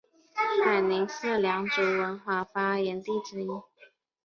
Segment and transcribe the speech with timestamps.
[0.63, 3.49] 海宁是良渚文化发源地之一。